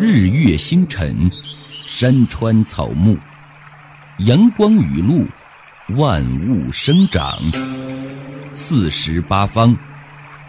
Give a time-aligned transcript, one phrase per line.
[0.00, 1.28] 日月星辰，
[1.84, 3.18] 山川草木，
[4.18, 5.26] 阳光雨露，
[5.96, 7.36] 万物生长，
[8.54, 9.76] 四时八方，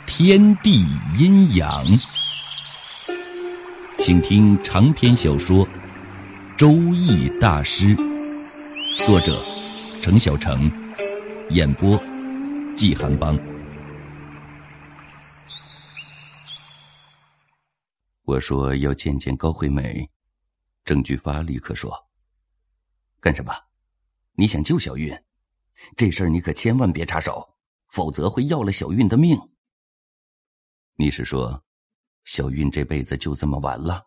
[0.05, 0.86] 天地
[1.18, 1.84] 阴阳。
[3.98, 5.66] 请听长篇小说
[6.55, 7.95] 《周易大师》，
[9.07, 9.41] 作者
[10.00, 10.71] 程小成，
[11.50, 12.00] 演播
[12.75, 13.36] 季寒邦。
[18.29, 20.07] 我说要见见高惠美，
[20.86, 21.92] 郑菊发立刻说
[23.19, 23.52] ：“干什么？
[24.33, 25.19] 你想救小韵？
[25.97, 27.57] 这事儿你可千万别插手，
[27.88, 29.36] 否则会要了小韵的命。”
[30.96, 31.65] 你是说？
[32.23, 34.05] 小韵这辈子就这么完了。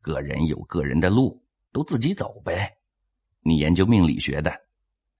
[0.00, 2.78] 个人有个人的路，都自己走呗。
[3.40, 4.50] 你研究命理学的，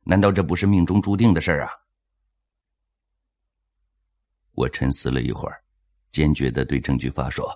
[0.04, 1.70] 难道这不是命中注定的事儿啊？
[4.52, 5.62] 我沉思了一会儿，
[6.10, 7.46] 坚决的对郑菊发说：“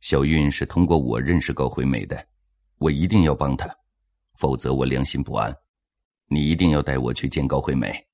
[0.00, 2.26] 小韵是通过我认识高惠美的，
[2.78, 3.68] 我一定要帮她，
[4.34, 5.54] 否则我良心不安。
[6.26, 8.06] 你一定要带我去见高惠美。”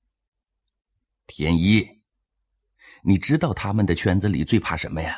[1.27, 1.87] 天一。
[3.03, 5.15] 你知道他们的圈子里最怕什么呀？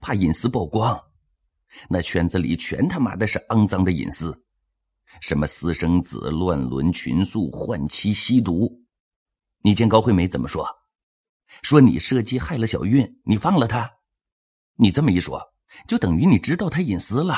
[0.00, 1.02] 怕隐私曝光。
[1.88, 4.44] 那圈子里全他妈的是肮脏的隐私，
[5.20, 8.84] 什么私生子、乱伦、群宿、换妻、吸毒。
[9.62, 10.68] 你见高惠美怎么说？
[11.62, 13.90] 说你设计害了小韵，你放了她。
[14.74, 15.54] 你这么一说，
[15.86, 17.36] 就等于你知道她隐私了，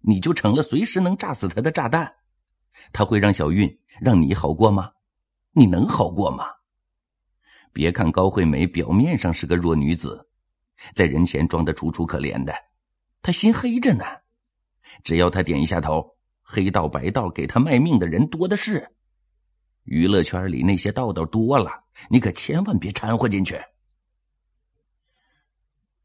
[0.00, 2.16] 你就成了随时能炸死她的炸弹。
[2.92, 4.92] 他会让小韵让你好过吗？
[5.52, 6.44] 你能好过吗？
[7.72, 10.28] 别看高慧美表面上是个弱女子，
[10.94, 12.54] 在人前装的楚楚可怜的，
[13.22, 14.04] 她心黑着呢。
[15.04, 18.96] 只要她点一下头，黑道白道给她卖命的人多的是。
[19.84, 23.60] 娱乐圈里那些道道多了，你可千万别掺和进去。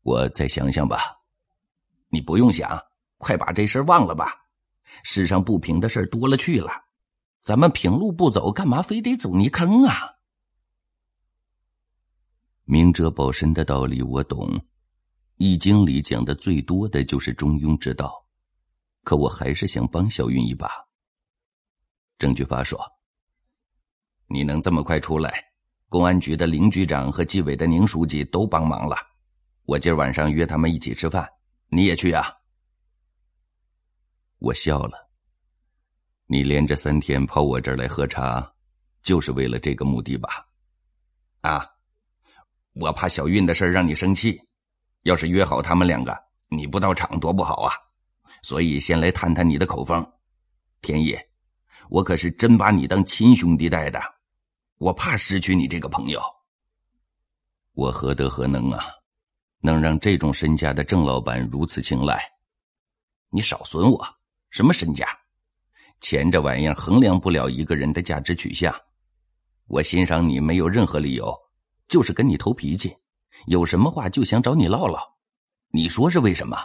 [0.01, 1.24] 我再想想吧。
[2.15, 2.79] 你不用想，
[3.17, 4.33] 快把这事忘了吧。
[5.03, 6.71] 世上不平的事多了去了，
[7.41, 10.11] 咱们平路不走，干嘛非得走泥坑啊？
[12.63, 14.47] 明哲保身的道理我懂，
[15.35, 18.25] 《易经》里讲的最多的就是中庸之道，
[19.03, 20.71] 可我还是想帮小云一把。
[22.17, 22.79] 郑菊发说
[24.27, 25.43] ：“你能这么快出来，
[25.89, 28.95] 公安局的林局长和纪委的宁书记都帮忙了。
[29.65, 31.27] 我今儿晚上约他们一起吃饭，
[31.69, 32.31] 你也去啊？”
[34.39, 35.09] 我笑了。
[36.27, 38.53] 你连着三天跑我这儿来喝茶，
[39.01, 40.47] 就是为了这个目的吧？
[41.41, 41.69] 啊？
[42.73, 44.41] 我怕小韵的事让你生气，
[45.03, 46.13] 要是约好他们两个，
[46.49, 47.71] 你不到场多不好啊！
[48.41, 50.05] 所以先来探探你的口风。
[50.81, 51.17] 天意，
[51.89, 54.01] 我可是真把你当亲兄弟待的，
[54.77, 56.21] 我怕失去你这个朋友。
[57.73, 58.83] 我何德何能啊，
[59.65, 62.23] 能让这种身家的郑老板如此青睐？
[63.29, 64.05] 你少损我！
[64.51, 65.07] 什么身家？
[65.99, 68.73] 钱这玩意儿衡量不了一个人的价值取向。
[69.65, 71.35] 我欣赏你没有任何理由。
[71.87, 72.97] 就是跟你投脾气，
[73.45, 75.17] 有什么话就想找你唠唠，
[75.69, 76.57] 你说是为什么？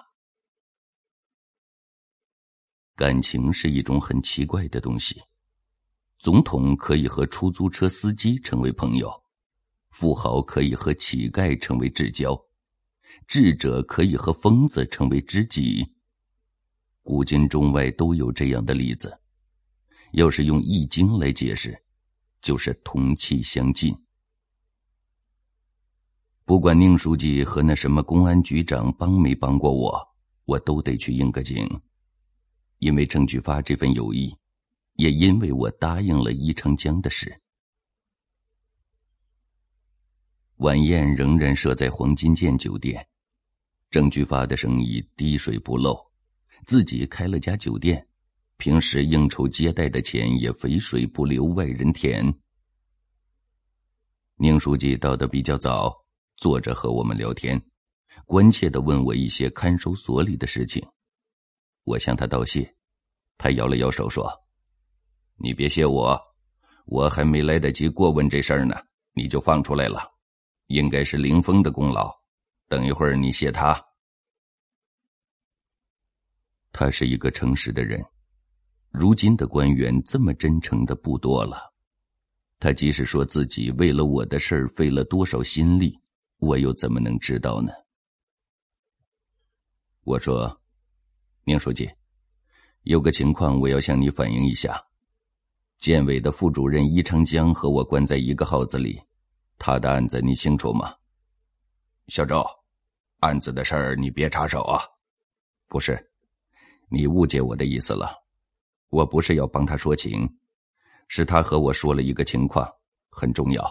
[2.96, 5.22] 感情是一种很奇怪的东西，
[6.18, 9.12] 总统可以和出租车司机成为朋友，
[9.90, 12.34] 富豪可以和乞丐成为至交，
[13.26, 15.94] 智者可以和疯子成为知己。
[17.02, 19.20] 古今中外都有这样的例子，
[20.12, 21.82] 要是用《易经》来解释，
[22.40, 23.96] 就是同气相近。
[26.44, 30.08] 不管宁书记和那什么公安局长帮没帮过我，
[30.44, 31.80] 我都得去应个景，
[32.78, 34.36] 因为郑菊发这份友谊，
[34.94, 37.40] 也因为我答应了伊长江的事。
[40.60, 43.06] 晚宴仍然设在黄金剑酒店，
[43.90, 45.98] 郑菊发的生意滴水不漏，
[46.66, 48.06] 自己开了家酒店，
[48.58, 52.22] 平时应酬接待的钱也肥水不流外人田。
[54.36, 55.94] 宁书记到的比较早。
[56.36, 57.62] 坐着和我们聊天，
[58.24, 60.82] 关切的问我一些看守所里的事情。
[61.84, 62.74] 我向他道谢，
[63.36, 64.26] 他摇了摇手说
[65.36, 66.18] ：“你别谢我，
[66.86, 68.74] 我还没来得及过问这事儿呢，
[69.12, 70.10] 你就放出来了，
[70.70, 72.10] 应该是林峰的功劳。
[72.66, 73.78] 等一会儿你谢他。
[76.72, 78.04] 他是一个诚实的人，
[78.90, 81.72] 如今的官员这么真诚的不多了。
[82.58, 85.98] 他即使说自己为了我的事儿费了多少心力。”
[86.40, 87.70] 我又怎么能知道呢？
[90.04, 90.62] 我说
[91.44, 91.90] ：“宁书记，
[92.84, 94.82] 有个情况我要向你反映一下。
[95.76, 98.98] 建委的副主任伊长江和我关在一个号子里，
[99.60, 100.92] 他的案子你清楚吗？”
[102.08, 102.44] 小周，
[103.20, 104.82] 案子的事儿你别插手啊，
[105.68, 106.10] 不是，
[106.88, 108.12] 你误解我的意思了。
[108.88, 110.28] 我不是要帮他说情，
[111.06, 112.68] 是他和我说了一个情况，
[113.10, 113.62] 很重要，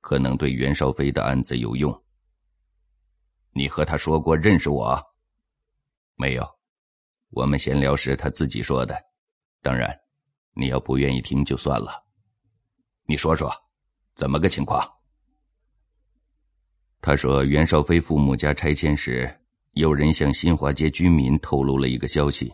[0.00, 2.04] 可能对袁绍飞的案子有用。
[3.50, 4.96] 你和他说过认识我？
[6.14, 6.48] 没有，
[7.30, 8.96] 我们闲聊时他自己说的。
[9.62, 9.92] 当然，
[10.52, 12.04] 你要不愿意听就算了。
[13.06, 13.52] 你说说，
[14.14, 14.88] 怎么个情况？
[17.06, 19.30] 他说袁绍飞父母家拆迁时。
[19.72, 22.50] 有人向新华街居民透露了一个消息，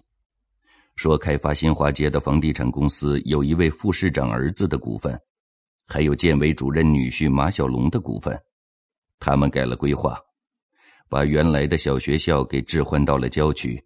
[0.96, 5.16] 说开发新华街的房地产公司有一位副市长儿子的股份，
[5.86, 8.36] 还有建委主任女婿马小龙的股份。
[9.20, 10.18] 他们改了规划，
[11.08, 13.80] 把原来的小学校给置换到了郊区，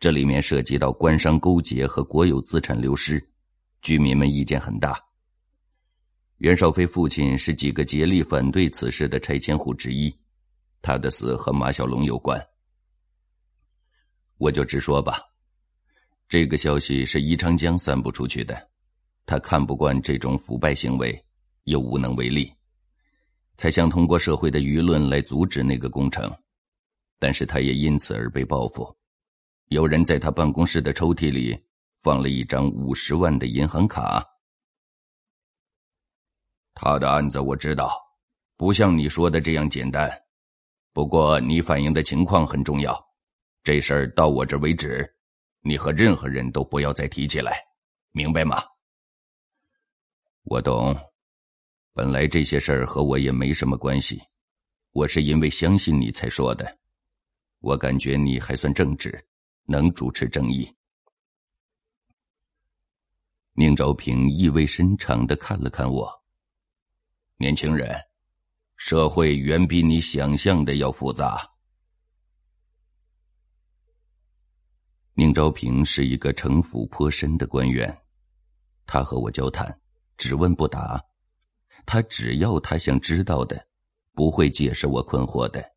[0.00, 3.24] 这里面涉及到官商勾结和国有资产流失，
[3.82, 4.98] 居民们意见很大。
[6.42, 10.12] 袁绍飞父亲是几个竭力反对此事的拆迁户之一，
[10.82, 12.44] 他的死和马小龙有关。
[14.38, 15.20] 我就直说吧，
[16.28, 18.60] 这个消息是宜昌江散布出去的，
[19.24, 21.16] 他看不惯这种腐败行为，
[21.62, 22.52] 又无能为力，
[23.56, 26.28] 才想通过社会的舆论来阻止那个工程，
[27.20, 28.92] 但是他也因此而被报复。
[29.68, 31.56] 有人在他办公室的抽屉里
[31.98, 34.26] 放了一张五十万的银行卡。
[36.84, 37.96] 他的案子我知道，
[38.56, 40.10] 不像你说的这样简单，
[40.92, 43.00] 不过你反映的情况很重要。
[43.62, 45.08] 这事儿到我这为止，
[45.60, 47.62] 你和任何人都不要再提起来，
[48.10, 48.60] 明白吗？
[50.42, 50.92] 我懂，
[51.92, 54.20] 本来这些事儿和我也没什么关系，
[54.90, 56.78] 我是因为相信你才说的。
[57.60, 59.24] 我感觉你还算正直，
[59.66, 60.68] 能主持正义。
[63.52, 66.21] 宁昭平意味深长的看了看我，
[67.38, 68.00] 年轻人，
[68.76, 71.50] 社会远比你想象的要复杂。
[75.14, 77.96] 宁昭平是一个城府颇深的官员，
[78.86, 79.80] 他和我交谈，
[80.16, 81.02] 只问不答。
[81.84, 83.68] 他只要他想知道的，
[84.12, 85.72] 不会解释我困惑的。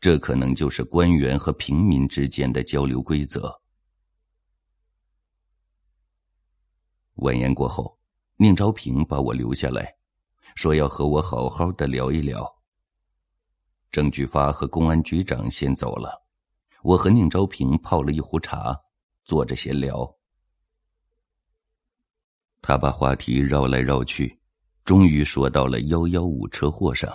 [0.00, 3.52] 这可能就是官员和平民之间的交流规则。
[7.16, 7.98] 晚宴过后，
[8.36, 9.97] 宁昭平把我留下来，
[10.58, 12.44] 说要和我好好的聊一聊。
[13.92, 16.26] 郑菊发和公安局长先走了。
[16.82, 18.76] 我和宁昭平泡了一壶茶，
[19.24, 20.04] 坐着闲聊。
[22.60, 24.36] 他把话题绕来绕去，
[24.84, 27.08] 终于说到了幺幺五车祸上。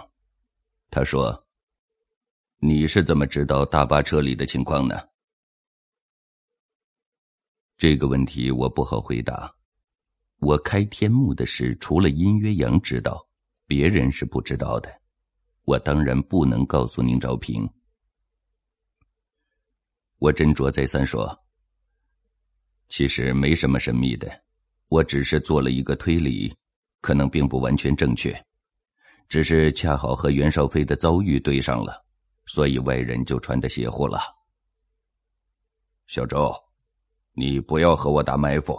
[0.90, 1.46] 他说
[2.64, 4.98] ：“你是怎么知道大巴车里的情况呢？”
[7.78, 9.54] 这个问题我不好回答。
[10.40, 13.28] 我开天幕的事，除了殷约阳知道，
[13.66, 14.92] 别人是不知道的。
[15.66, 17.70] 我当然不能告诉宁昭平。
[20.18, 21.38] 我斟酌再三说
[22.90, 24.30] ：“其实没什么神秘的，
[24.88, 26.54] 我只是做了一个推理，
[27.02, 28.46] 可能并不完全正确，
[29.30, 32.06] 只是恰好和袁绍飞的遭遇对上了，
[32.46, 34.20] 所以外人就传的邪乎了。”
[36.08, 36.54] 小周，
[37.32, 38.78] 你不要和我打埋伏。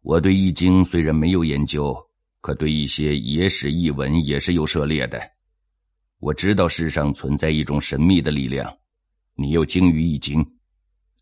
[0.00, 1.94] 我对易经虽然没有研究，
[2.44, 5.18] 可对一些野史异闻也是有涉猎的。
[6.18, 8.70] 我知道世上存在一种神秘的力量。
[9.34, 10.44] 你又精于易经，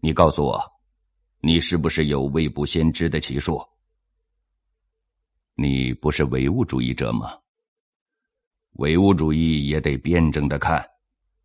[0.00, 0.60] 你告诉我，
[1.38, 3.62] 你是不是有未卜先知的奇术？
[5.54, 7.38] 你不是唯物主义者吗？
[8.72, 10.84] 唯物主义也得辩证的看，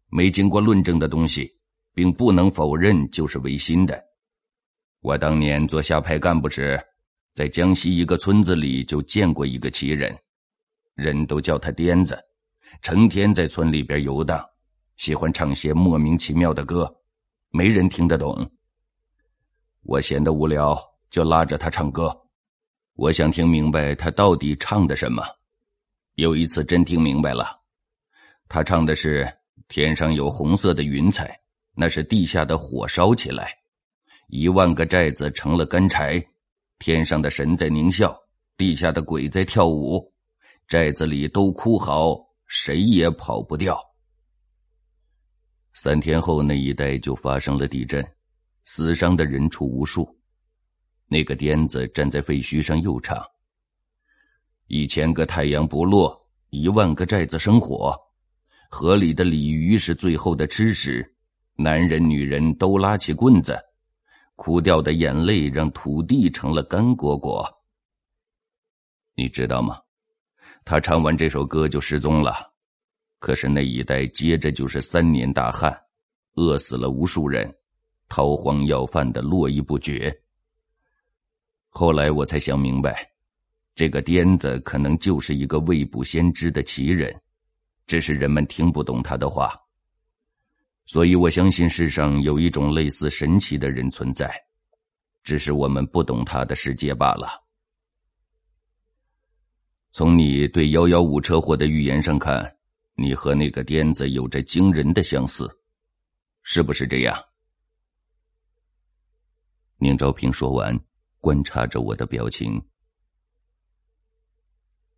[0.09, 1.55] 没经过论证的东西，
[1.93, 4.03] 并不能否认就是唯心的。
[5.01, 6.83] 我当年做下派干部时，
[7.37, 10.17] 在江西一个村子里就见过一个奇人，
[10.95, 12.19] 人都叫他癫子，
[12.81, 14.43] 成天在村里边游荡。
[14.95, 16.91] 喜欢唱些莫名其妙的歌，
[17.51, 18.49] 没人听得懂。
[19.83, 20.75] 我闲得无聊，
[21.11, 22.11] 就拉着他唱歌。
[22.95, 25.23] 我想听明白他到底唱的什么。
[26.15, 27.55] 有一次真听明白了，
[28.49, 29.31] 他唱的是
[29.69, 31.39] “天上有红色的云彩”，
[31.77, 33.53] 那是地下的火烧起来，
[34.29, 36.19] 一万个寨子成了干柴，
[36.79, 38.17] 天上的神在狞笑，
[38.55, 40.13] 地下的鬼在跳舞，
[40.67, 43.79] 寨子里都哭嚎，谁也跑不掉。
[45.73, 48.05] 三天后，那一带就发生了地震，
[48.63, 50.07] 死伤的人畜无数。
[51.07, 53.23] 那个癫子站在废墟上又唱
[54.67, 56.19] ：“一千个太阳不落，
[56.49, 57.95] 一万个寨子生火，
[58.69, 61.15] 河里的鲤鱼是最后的吃食，
[61.55, 63.57] 男人女人都拉起棍子，
[64.37, 67.45] 哭掉的眼泪让土地成了干果果。”
[69.15, 69.77] 你知道吗？
[70.63, 72.53] 他唱完这首歌就失踪了。
[73.19, 75.75] 可是那一带接着就是三年大旱，
[76.35, 77.51] 饿死了无数人，
[78.07, 80.15] 逃荒要饭的络绎不绝。
[81.67, 83.11] 后来我才想明白，
[83.73, 87.19] 这个癫子可能就是一个未卜先知的奇人，
[87.87, 89.59] 只是人们听不懂他的话。
[90.87, 94.33] 所以我相信世上有一种类似神奇的人存在，
[95.21, 97.45] 只是我们不懂他的世界罢了。
[99.91, 102.57] 从你对幺幺五车祸的预言上看，
[102.95, 105.47] 你和那个癫子有着惊人的相似，
[106.41, 107.15] 是不是这样？
[109.77, 110.79] 宁昭平说完。
[111.19, 112.61] 观察着我的表情，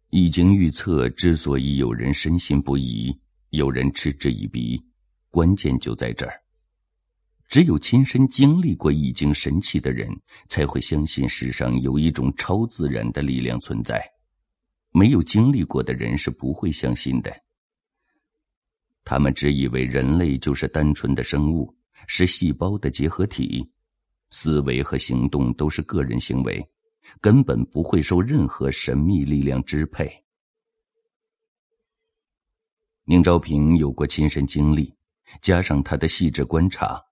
[0.10, 3.18] 易经预测之所以有人深信不疑，
[3.52, 4.80] 有人嗤之以鼻，
[5.30, 6.34] 关键就在这儿。
[7.48, 10.08] 只有亲身经历过易经神奇的人，
[10.48, 14.00] 才会相信世上有一种超自然的力量存在。
[14.92, 17.36] 没有经历过的人是不会相信的。
[19.04, 23.68] 他们只以为人类就是单纯的生物，是细胞的结合体。
[24.32, 26.64] 思维和行动都是个人行为，
[27.20, 30.08] 根本不会受任何神秘力量支配。
[33.06, 34.94] 宁昭平有过亲身经历，
[35.42, 37.04] 加上他的细致观察，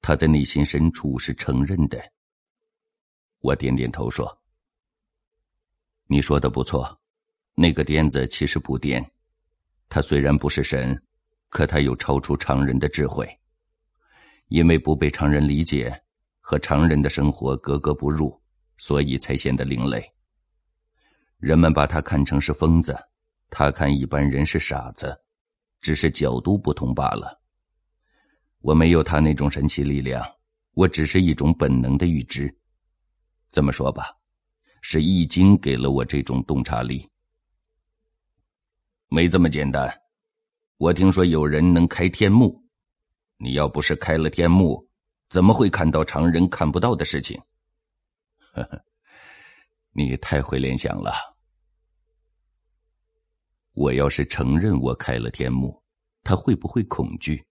[0.00, 2.02] 他在内心深处是承认的。
[3.40, 4.42] 我点点头说
[6.06, 7.00] ：“你说的不错，
[7.54, 9.04] 那个癫子其实不癫，
[9.88, 11.00] 他虽然不是神，
[11.48, 13.28] 可他有超出常人的智慧，
[14.48, 15.96] 因为不被常人理解。”
[16.44, 18.38] 和常人的生活格格不入，
[18.76, 20.04] 所以才显得另类。
[21.38, 22.98] 人们把他看成是疯子，
[23.48, 25.16] 他看一般人是傻子，
[25.80, 27.41] 只是角度不同罢了。
[28.62, 30.24] 我没有他那种神奇力量，
[30.74, 32.56] 我只是一种本能的预知。
[33.50, 34.16] 这么说吧，
[34.80, 37.10] 是易经给了我这种洞察力。
[39.08, 39.92] 没这么简单，
[40.76, 42.64] 我听说有人能开天目，
[43.36, 44.88] 你要不是开了天目。
[45.28, 47.40] 怎么会看到常人看不到的事情？
[48.52, 48.84] 呵呵，
[49.92, 51.10] 你太会联想了。
[53.72, 55.82] 我要是承认我开了天目，
[56.22, 57.42] 他会不会恐惧？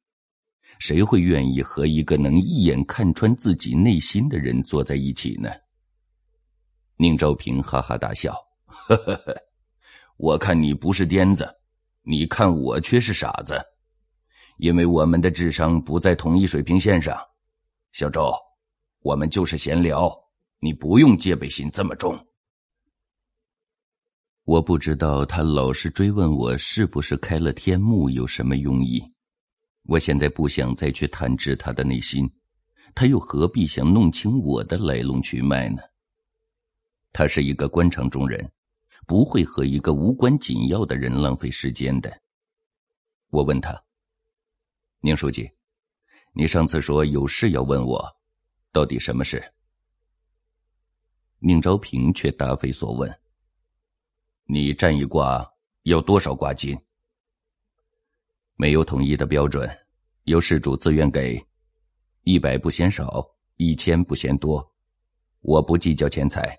[0.82, 5.48] 谁会愿意和一个能一眼看穿自己内心的人坐在一起呢？
[6.96, 8.34] 宁昭平哈哈大笑，
[8.66, 9.36] 呵呵呵，
[10.18, 11.48] 我看你不是癫子，
[12.02, 13.64] 你看我却是傻子，
[14.58, 17.16] 因为我们的智商不在同一水平线上。
[17.92, 18.34] 小周，
[19.02, 20.12] 我们就是闲聊，
[20.60, 22.18] 你不用戒备心这么重。
[24.46, 29.00] 我不知道他老是追问我是不是开了天幕有什么用意。
[29.84, 32.32] 我现在不想再去探知他的内心，
[32.94, 35.82] 他又何必想弄清我的来龙去脉呢？
[37.12, 38.52] 他是一个官场中人，
[39.06, 42.22] 不会和一个无关紧要的人浪费时间的。
[43.30, 43.84] 我问他
[45.02, 45.50] ：“宁书记。”
[46.34, 48.16] 你上次说有事要问我，
[48.72, 49.54] 到底什么事？
[51.40, 53.20] 宁昭平却答非所问。
[54.46, 55.46] 你占一卦
[55.84, 56.80] 要多少卦金？
[58.62, 59.68] 没有统一的标准，
[60.26, 61.44] 由事主自愿给，
[62.26, 64.64] 一百不嫌少，一千不嫌多。
[65.40, 66.56] 我不计较钱财，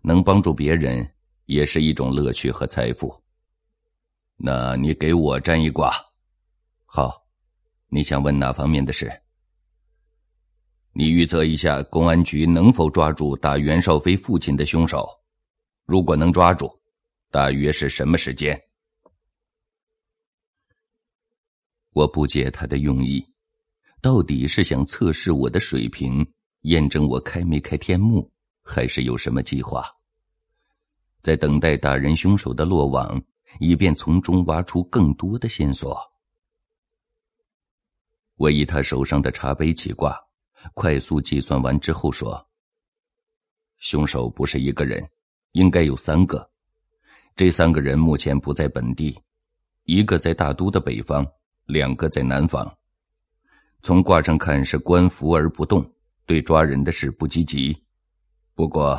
[0.00, 1.04] 能帮助别人
[1.46, 3.12] 也是一种乐趣和财富。
[4.36, 5.92] 那你给我占一卦，
[6.86, 7.26] 好。
[7.88, 9.12] 你想问哪方面的事？
[10.92, 15.04] 你预测一下，公安局能否抓住打袁绍飞父亲的凶手？
[15.84, 16.70] 如果能抓住，
[17.28, 18.56] 大约是什么时间？
[21.94, 23.24] 我不解他的用意，
[24.00, 26.26] 到底是想测试我的水平，
[26.62, 28.28] 验证我开没开天幕，
[28.64, 29.84] 还是有什么计划？
[31.22, 33.22] 在等待打人凶手的落网，
[33.60, 35.96] 以便从中挖出更多的线索。
[38.34, 40.20] 我以他手上的茶杯起卦，
[40.74, 42.44] 快速计算完之后说
[43.78, 45.08] ：“凶手不是一个人，
[45.52, 46.50] 应该有三个。
[47.36, 49.16] 这三个人目前不在本地，
[49.84, 51.24] 一个在大都的北方，
[51.66, 52.70] 两个在南方。
[53.82, 55.84] 从卦上看是官服而不动，
[56.24, 57.76] 对抓人的事不积极。
[58.54, 58.98] 不过，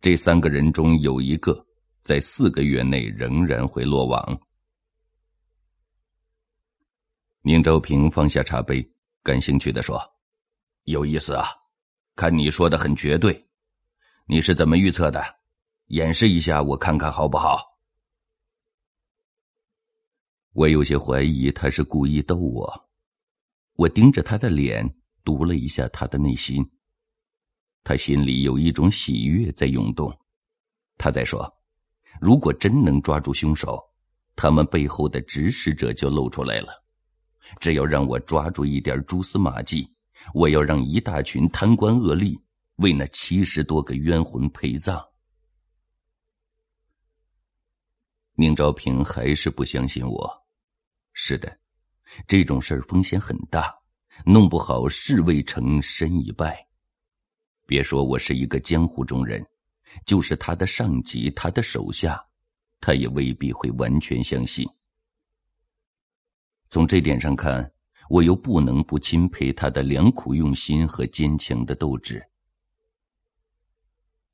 [0.00, 1.64] 这三个人中有一个
[2.02, 4.40] 在四个月内仍然会落网。”
[7.42, 8.86] 宁昭平放下茶杯，
[9.22, 10.00] 感兴趣的说
[10.84, 11.48] ：“有意思啊，
[12.14, 13.48] 看你说的很绝对，
[14.26, 15.24] 你是怎么预测的？
[15.86, 17.70] 演示一下，我看看好不好？”
[20.52, 22.88] 我有些怀疑他是故意逗我。
[23.74, 24.86] 我盯着他的脸，
[25.24, 26.64] 读了一下他的内心。
[27.82, 30.14] 他心里有一种喜悦在涌动。
[30.98, 31.50] 他在说
[32.20, 33.82] ：“如果真能抓住凶手，
[34.36, 36.84] 他们背后的指使者就露出来了。”
[37.58, 39.90] 只要让我抓住一点蛛丝马迹，
[40.32, 42.40] 我要让一大群贪官恶吏
[42.76, 45.02] 为那七十多个冤魂陪葬。
[48.34, 50.41] 宁昭平还是不相信我。
[51.12, 51.58] 是的，
[52.26, 53.74] 这种事儿风险很大，
[54.24, 56.66] 弄不好事未成身已败。
[57.66, 59.46] 别说我是一个江湖中人，
[60.04, 62.22] 就是他的上级、他的手下，
[62.80, 64.68] 他也未必会完全相信。
[66.68, 67.70] 从这点上看，
[68.08, 72.22] 我又不能不钦佩他的良苦用心和坚强的斗志。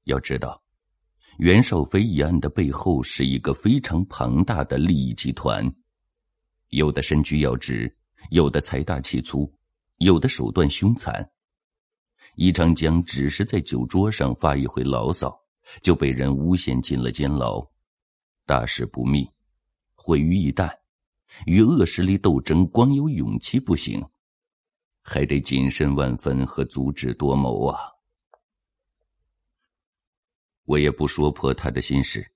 [0.04, 0.62] 要知道。
[1.38, 5.73] 袁绍飞一案的背后是一个非常庞大的利益集团，
[6.68, 7.94] 有的身居要职，
[8.30, 9.52] 有的财大气粗，
[9.98, 11.28] 有的手段凶残。
[12.34, 15.37] 易长江只是在酒桌上发一回牢骚，
[15.82, 17.66] 就被人诬陷进了监牢，
[18.44, 19.28] 大事不密，
[19.94, 20.70] 毁于一旦。
[21.46, 24.04] 与恶势力斗争，光有勇气不行，
[25.02, 27.78] 还得谨慎万分和足智多谋啊。
[30.64, 32.26] 我也不说破他的心事，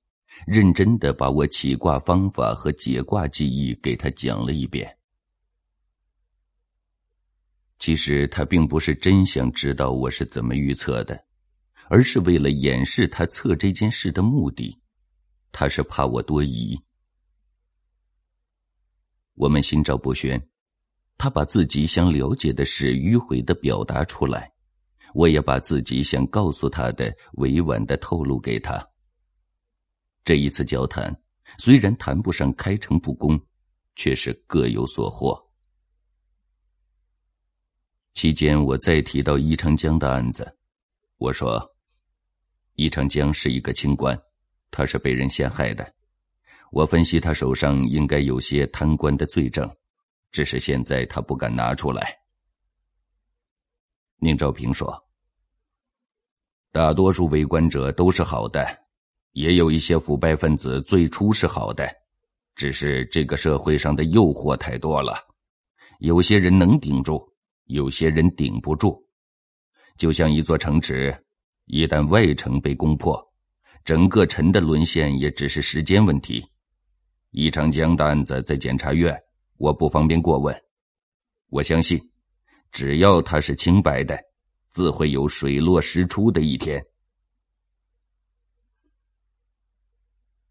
[0.47, 4.97] 认真的把我起卦方法和解卦技艺给他讲了一遍。
[7.79, 11.25] 其实他并不是真想知道我是怎么预测的，
[11.89, 14.79] 而是为了掩饰他测这件事的目的，
[15.51, 16.81] 他是怕我多疑。
[19.35, 20.41] 我们心照不宣，
[21.19, 24.53] 他把自己想了解的事迂回的表达出来。
[25.15, 28.92] 我也把自己想告诉他的委婉的透露给他。
[30.25, 31.15] 这一次交谈
[31.59, 33.41] 虽然谈不上开诚布公，
[33.97, 35.41] 却是各有所获。
[38.15, 40.57] 期间，我再提到易长江的案子，
[41.17, 41.61] 我说
[42.77, 44.17] ：“易长江是一个清官，
[44.71, 45.95] 他是被人陷害的。
[46.71, 49.69] 我分析他手上应该有些贪官的罪证，
[50.31, 52.17] 只是现在他不敢拿出来。”
[54.19, 55.05] 宁兆平说
[56.71, 58.82] ：“大多数为官者都是好的，
[59.33, 61.87] 也有一些腐败分子最初是好的，
[62.55, 65.15] 只是这个社会上的诱惑太多了，
[66.01, 67.23] 有些人能顶住，
[67.67, 69.03] 有些人顶不住。
[69.97, 71.15] 就像一座城池，
[71.67, 73.23] 一旦外城被攻破，
[73.85, 76.45] 整个城的沦陷也只是时间问题。
[77.31, 79.19] 易长江的案子在检察院，
[79.57, 80.55] 我不方便过问，
[81.49, 82.01] 我相信。”
[82.73, 84.19] 只要他是清白的，
[84.71, 86.83] 自会有水落石出的一天。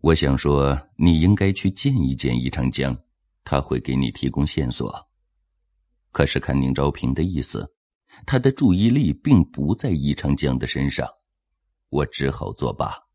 [0.02, 2.98] 我想说，你应该去见一见易长江，
[3.44, 4.92] 他会给你提供线索。
[6.12, 7.72] 可是看宁昭平的意思，
[8.26, 11.08] 他的注意力并不在易长江的身上，
[11.90, 13.11] 我只好作罢。